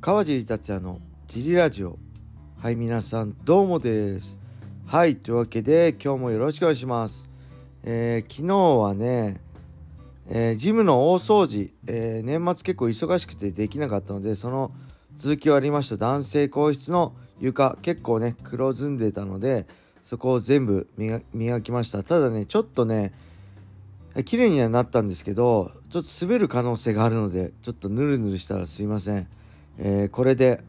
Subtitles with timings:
[0.00, 1.98] 川尻達也のジリラジオ。
[2.56, 4.38] はい皆さんどうもです。
[4.86, 7.28] はいというわけで今日もよろしくお願いします。
[7.82, 9.42] えー、昨日はね、
[10.26, 14.72] えー、ジムの大掃除、えー、年末結構忙しくてできなかったのでその
[15.16, 15.98] 続きはありました。
[15.98, 19.66] 男性更衣室の床結構ね黒ずんでたので
[20.02, 20.88] そこを全部
[21.34, 22.02] 磨きました。
[22.02, 23.12] ただねちょっとね
[24.24, 29.28] 綺麗にはなったんですけどちょっと滑る可能性があるのでちょっとヌルヌルしたらすいません、
[29.78, 30.62] えー、これで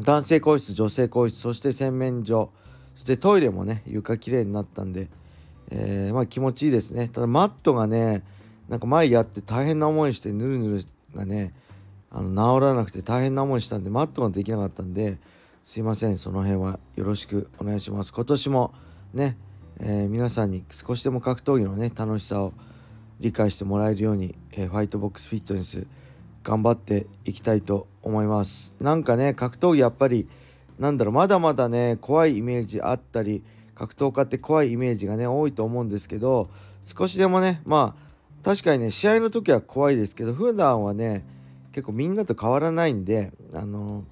[0.00, 2.50] 男性更衣室女性更衣室そして洗面所
[2.94, 5.08] そしてトイレもね床きれいになったんで、
[5.70, 7.08] えー、まあ気持ちいいですね。
[7.08, 8.22] ただマットがね
[8.68, 11.54] なんか前やって大変な思いしてヌルヌルがね
[12.10, 15.18] あの治らなくて大変な思いしたんでマットができなかったんで
[15.62, 18.12] すいませんその辺はよろしくお願いします。
[18.12, 18.74] 今年も
[19.14, 19.36] ね
[19.82, 22.52] えー、皆さんに少しでも格闘技のね楽しさを
[23.18, 25.86] 理解してもらえるように、えー、ファイトボックスフィットネス
[26.42, 28.74] 頑張っていきたいと思います。
[28.80, 30.28] なんかね格闘技やっぱり
[30.78, 36.48] なんだろうまだまだね怖いイメージあったり格闘家って怖いイメージがね多いと思うんですけど
[36.82, 41.24] 少しでもねまあ確かにね試合の時は怖いですけど普段はね
[41.72, 44.04] 結構みんなと変わらないんであの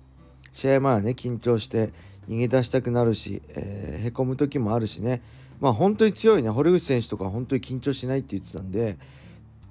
[0.52, 1.92] 試合前はね緊張して
[2.28, 5.22] 逃げ出したくなるし、えー、へこむ時もあるしね。
[5.60, 8.96] まあ本当に強いね堀口選手とか本当に緊張しないって言ってたんで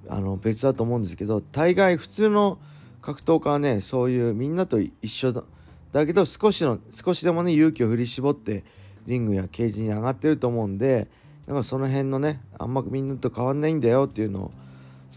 [0.08, 2.58] あの別だと思うんですけど大概普通の
[3.00, 5.44] 格闘家はねそういうみんなと一緒だ
[5.92, 8.64] だけど少しの少しでもね勇気を振り絞って
[9.06, 11.08] リングやケージに上がってると思うんで
[11.46, 14.50] だかその辺のねあんまみんなと変わんないんだよっていうのを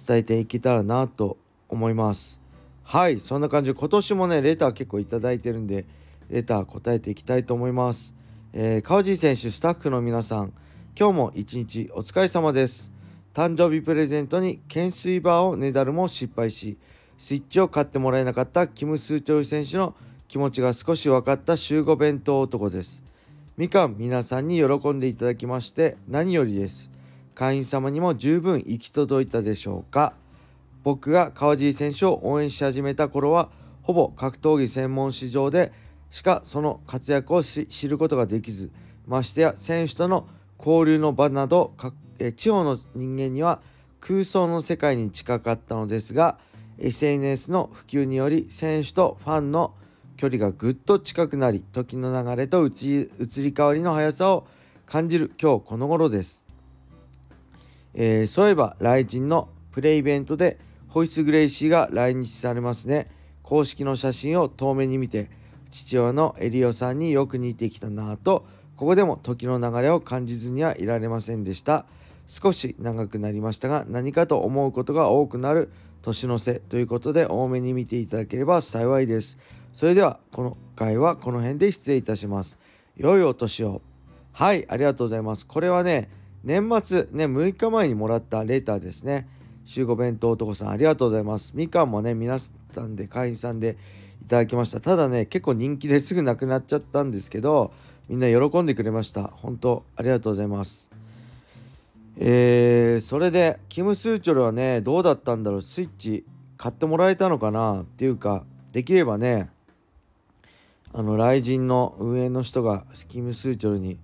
[0.07, 2.39] 伝えていけたらなと思います。
[2.83, 5.85] はいそんな感じで今年もねレター結構頂いてるんで
[6.29, 8.15] レター答えていきたいと思います。
[8.53, 10.53] えー、川尻選手スタッフの皆さん
[10.97, 12.90] 今日も一日お疲れ様です。
[13.33, 16.77] 誕生日プレゼントに懸垂バーをねだるも失敗し
[17.17, 19.95] スイッチを買ってもらえなかったキム・スーチョル選手の
[20.27, 23.03] 気持ちが少し分かった週5弁当男です。
[23.57, 26.89] みかん皆さんに喜んでいただきまして何よりです。
[27.35, 30.13] 会員様にも十分行き届いたでしょうか。
[30.83, 33.49] 僕が川尻選手を応援し始めた頃は
[33.83, 35.71] ほぼ格闘技専門市場で
[36.09, 38.71] しかその活躍を知ることができず
[39.05, 40.27] ましてや選手との
[40.57, 41.73] 交流の場など
[42.21, 43.61] え地方の人間には
[43.99, 46.37] 空想の世界に近かったのですが
[46.77, 49.73] SNS の普及により選手とファンの
[50.17, 54.45] 距離がぐっと近くなり時の流れと移り変わりの速さを
[54.85, 56.45] 感じる今日この頃です、
[57.95, 63.09] えー、そういえば来人のプレイイベントでホイス・グレイシーが来日されますね。
[63.43, 65.29] 公式の写真を遠目に見て
[65.71, 68.45] 父親のエリオさんによく似てきたなぁと
[68.75, 71.85] ここでも時の流れを感じずにはいられませんでした。
[72.27, 75.71] 少し長くなりましたが何かと思うことが多くなる
[76.01, 79.37] 年の瀬ということで多めに見ていただければ幸いです。
[79.73, 82.57] それではこの回はこの辺で失礼いたします。
[82.95, 83.81] 良いお年を。
[84.33, 85.45] はいありがとうございます。
[85.45, 86.09] これはね
[86.43, 89.27] 年末ね6日前にもらったレターですね。
[89.65, 91.53] 週5弁当男さんありがとうございます。
[91.55, 93.77] みかんもね皆さんで会員さんで
[94.23, 94.81] いただきました。
[94.81, 97.71] ただね結構人気ですぐなくなっちゃったんですけど
[98.09, 99.23] みんな喜んでくれました。
[99.23, 100.90] 本当ありがとうございます。
[102.17, 105.61] えー、それでキム・スーチョルはねどうだったんだろう？
[105.61, 106.25] スイッチ
[106.57, 107.81] 買ってもらえたのかな？
[107.81, 109.49] っていうかできればね
[110.93, 113.97] あの雷神の運営の人がキム・スーチョルに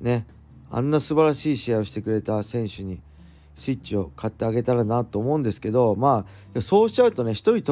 [0.00, 0.26] ね
[0.70, 3.00] あんな素晴らしい試合をしてくれた選手に
[3.56, 6.24] スイッチを買ってあげたらなと思うんですけどま
[6.56, 7.62] あそうしちゃうとね一人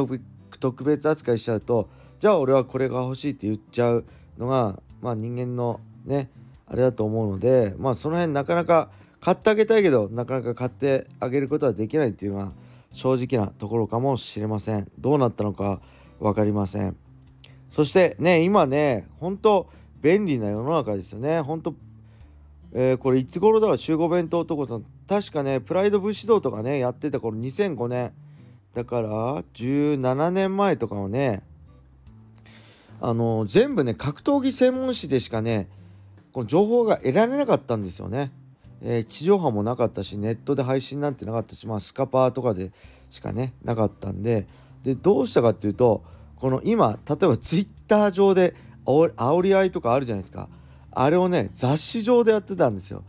[0.59, 1.89] 特別扱いしちゃうと
[2.19, 4.05] じゃあ俺はこれが欲しいって言っちゃう
[4.37, 6.29] のがまあ人間のね
[6.67, 12.53] あれだと思うのでまあその辺なかなか買ってあげたいけどなかなか買ってあげることはできないっていうのは
[12.93, 14.91] 正直なところかもしれません。
[14.99, 15.81] どうなったのか
[16.19, 16.97] 分かりません。
[17.69, 19.69] そしてね今ね本当
[20.03, 21.41] 便利な世の中ですよね。
[21.41, 21.75] 本当
[22.73, 23.77] えー、これいつ頃だろう？
[23.77, 24.85] 集合弁当男さん。
[25.09, 28.13] 確かねプライド武士道とかねやってた頃2005年
[28.75, 29.09] だから
[29.55, 31.43] 17年前とかはね
[33.01, 35.69] あの全部ね格闘技専門誌でしかね
[36.33, 38.31] この情報が得られなかったんですよね、
[38.83, 42.73] えー、地上波もなかったしネットで配信なんてなかったしまあスカパーとかで
[43.09, 44.47] しかねなかったんで
[44.83, 46.03] でどうしたかっていうと
[46.37, 48.55] この今例えばツイッター上で
[48.87, 50.49] 煽り合いとかあるじゃないですか
[50.91, 53.05] あれをね雑誌上でやってたんですよ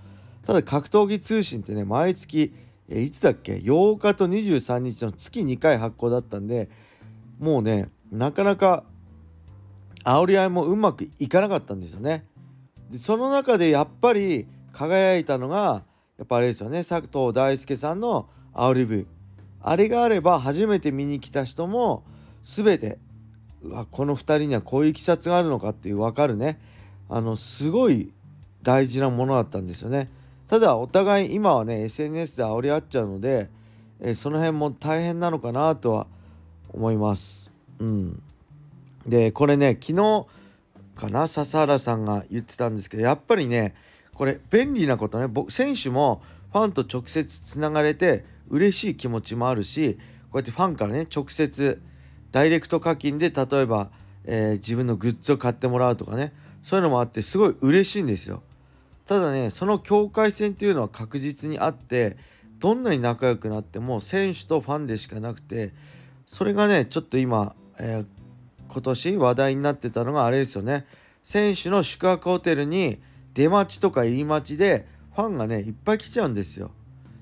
[0.46, 2.54] ただ格闘技通信ってね毎月
[2.90, 6.70] えいつだっけ8日と23日の月2回発行だったんで
[7.40, 8.84] もうねなかなか
[10.04, 12.26] 煽り合いもうまくいかなかったんですよね。
[12.90, 15.84] でその中でやっぱり輝いたのが
[16.18, 16.84] やっぱあれですよね。
[16.84, 19.08] 佐藤大輔さんの煽り V
[19.62, 22.04] あれがあれば初めて見に来た人も
[22.42, 22.98] 全て
[23.74, 26.60] あこの2人にはこういういきさつがあるのかっていう分かるね。
[27.10, 28.12] あのすごい
[28.64, 30.10] 大事なものだったんですよね。
[30.48, 33.50] ただお互い今はね SNS で煽り合っちゃうので、
[34.00, 36.08] えー、その辺も大変なのかなとは
[36.70, 37.52] 思います。
[37.80, 38.22] うん。
[39.06, 40.26] でこれね昨日
[40.96, 43.74] かな笹原さんが言ってたんですけどやっぱりね
[44.14, 45.28] これ便利なことね。
[45.28, 46.22] 僕選手も
[46.52, 49.96] ファンと直接つながれて嬉しい気持ちもあるし
[50.32, 51.82] こうやってファンからね直接
[52.32, 53.90] ダイレクト課金で例えば、
[54.26, 56.34] えー、自分のグッズを買ってもらうとかね。
[56.62, 58.44] そういうのもあってすごい嬉しいんですよ。
[59.06, 62.18] ただねその境界線っていうのは確実にあって
[62.60, 65.74] どんなに仲良くなっても選手とファンでしかなくて
[66.26, 68.06] それがねちょっと今、えー、
[68.72, 70.86] 今年話題になってたのがあれですよね。
[71.24, 73.00] 選手の宿泊ホテルに
[73.34, 76.72] 出待ちとか入り待ちでファンがねいっぱい来ちゃうんですよ。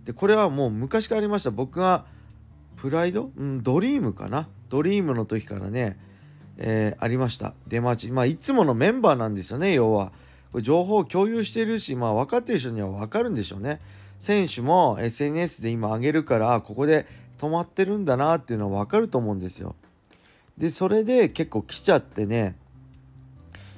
[0.05, 1.51] でこれはもう昔からありました。
[1.51, 2.05] 僕が
[2.77, 4.47] プライド、うん、ドリームかな？
[4.69, 5.99] ドリームの時からね、
[6.57, 7.53] えー、ありました。
[7.67, 8.11] 出待ち。
[8.11, 10.11] まあいつものメンバーなんですよね要は。
[10.51, 13.79] これ情報を共有してるしまあ分かってる人には分かるんでしょうね。
[14.17, 17.05] 選手も SNS で今上げるからここで
[17.37, 19.75] 止まってるんだなっていうのは分かると思うんですよ。
[20.57, 22.57] でそれで結構来ちゃってね、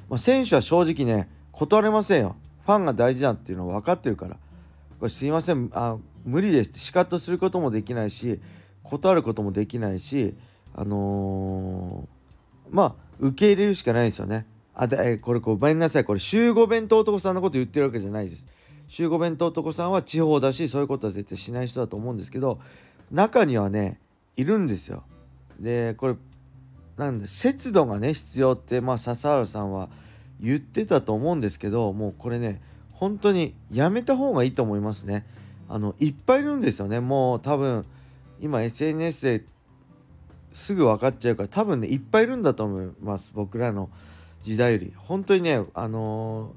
[0.09, 2.35] まあ、選手は正直ね断れませんよ。
[2.65, 4.35] ファンが大事だっていうのは分かってるから。
[4.99, 5.69] これすいません。
[5.73, 6.79] あ無理ですって。
[6.79, 8.39] シカッとすることもできないし
[8.83, 10.35] 断ることもできないし
[10.73, 14.45] あのー、まあ受け入れるしかないですよね。
[14.73, 16.05] あでこれごめんなさい。
[16.05, 18.47] これ週5弁当男さんのこと言ってるわけじゃないです。
[18.87, 22.59] 週5弁当男さんは地方だしそういうことは絶対しない人だと思うんですけど
[23.09, 23.99] 中にはね
[24.35, 25.03] いるんですよ。
[25.59, 26.15] でこれ
[26.97, 29.89] なんで節度がね必要ってまあ笹原さんは
[30.41, 32.61] 言ってたと思うんですけどもうこれね
[32.91, 35.25] 本当にやめた方がいいと思いますね。
[35.67, 36.99] あのいっぱいいるんですよね。
[36.99, 37.85] もう多分
[38.39, 39.43] 今 SNS で
[40.51, 43.31] すぐ分かっちゃうから多分ねいっぱいいるんだと思います。
[43.33, 43.89] 僕らの
[44.43, 44.93] 時代より。
[44.95, 46.53] 本当にねあの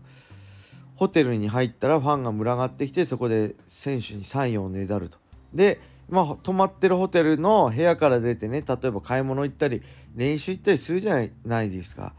[0.97, 5.17] ー、ホテルに入ったらファンが群がってきてそこで選手にサインをねだると。
[5.55, 9.83] でまあ泊まってるホテルの部屋から出てね例えば買い物行ったり
[10.15, 12.13] 練習行ったりするじゃないですか。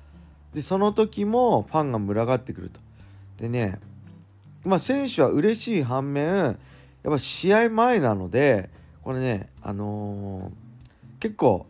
[0.55, 2.79] でその時もファンが群がってくると。
[3.37, 3.77] でね
[4.63, 6.57] まあ選手は嬉しい反面やっ
[7.03, 8.69] ぱ試合前なので
[9.03, 11.67] これねあのー、結構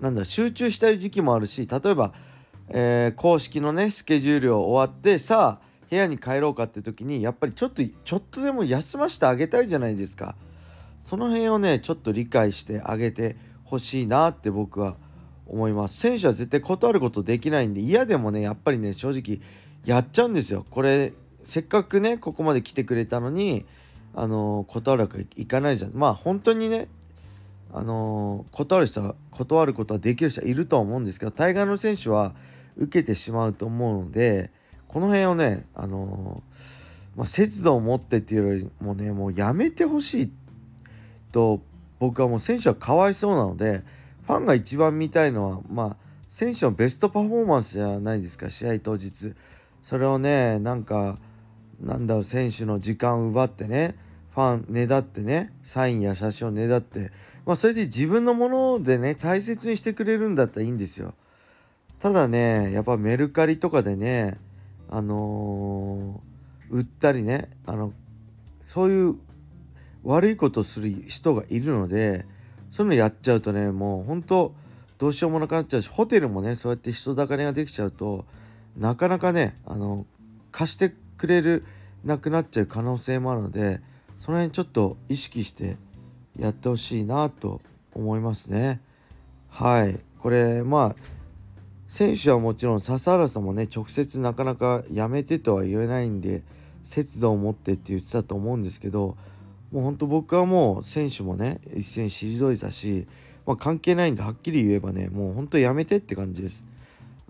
[0.00, 2.14] なんだ集中したい時期もあるし例えば、
[2.70, 10.34] えー、公式のねスケジュールを終わってさあ部屋に帰ろうかって時にやっぱりちょっとちょっとでも休ませてあげたいじゃないですか。
[11.00, 14.96] その辺をねちょっと理解してあげてほしいなって僕は
[15.46, 15.98] 思います。
[15.98, 19.40] 選手は絶対断ることできないんで嫌でもねやっぱりね正直
[19.84, 20.64] やっちゃうんですよ。
[20.70, 21.12] これ
[21.42, 23.64] せっかくねここまで来てくれたのに
[24.14, 25.92] あの断るわけいかないじゃん。
[25.94, 26.88] まあ本当にね
[27.72, 32.34] あの断る人は断ることはできる人はいるとは思うんですけど大概の選手は
[32.76, 34.50] 受けてしまうと思うので
[34.88, 36.42] この辺をねあの
[37.16, 40.32] まあ、節度を持ってっていうよりもねもうやめてほしい
[41.32, 41.62] と
[41.98, 43.82] 僕はもう選手はかわいそうなので
[44.26, 45.96] ファンが一番見たいのはまあ
[46.28, 49.34] 選手のベストパフォーマンスじゃないですか試合当日。
[49.82, 51.18] それをねなんか
[51.80, 53.94] なんだろう選手の時間を奪ってね
[54.34, 57.12] ファンねだってねサインや写真をねだって
[57.44, 61.14] まあそれで自分のものでね大切にしてくれるんだったらいいんですよ。
[62.00, 64.38] ただねやっぱメルカリとかでね
[64.90, 67.92] あのー、売ったりねあの
[68.62, 69.14] そういう
[70.02, 72.26] 悪いことする人がいるので
[72.76, 74.52] そういうのやっちゃうとねもう本当
[74.98, 78.26] どうしようもなくなっちゃうしホテルもねそうやって人だかりができちゃうと
[78.76, 80.04] なかなかねあの
[80.52, 81.64] 貸してくれる
[82.04, 83.80] なくなっちゃう可能性もあるので
[84.18, 85.78] その辺ちょっと意識して
[86.38, 87.62] やってほしいなと
[87.94, 88.82] 思いますね。
[89.48, 90.96] はいこれまあ
[91.86, 96.42] 選手はもちろん笹原さんもね直接なかなかやめてとは言えないんで
[96.82, 99.16] 節度を持ってって言ってたと思うんですけど
[99.72, 103.06] もうほんと僕はもう選手もね一斉に退いたし、
[103.46, 106.66] まあ、関係ないんではっきり言えばねもうほんとやめてって感じです。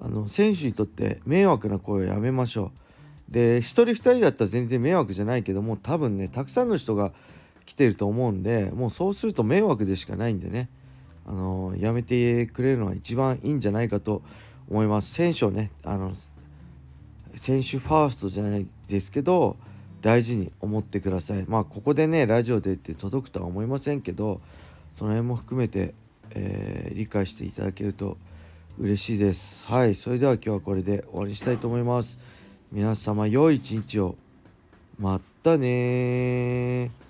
[0.01, 3.33] あの選手にとって迷惑な声をやめましょう。
[3.33, 7.13] で1人2人だったら全然迷惑じゃないけども多分ねたくさんの人が
[7.65, 10.69] 来てると思うんでもうそうすると迷惑でしかないんでね
[11.27, 14.23] あのやめてくれるのは一番いいんじゃないかと
[14.71, 16.13] 思います選手をねあの
[17.35, 19.57] 選手ファーストじゃないですけど
[20.03, 21.45] 大事に思ってください。
[21.47, 24.41] まあここでねラジオでって届くとは思いませんけど
[24.93, 25.95] その辺も含めて、
[26.31, 28.17] えー、理解していただけると
[28.79, 29.71] 嬉しいです。
[29.73, 32.19] はいそれでは今日はこれで終わりにしたいと思います。
[32.73, 34.17] 皆様良い一日を。
[34.99, 37.06] またね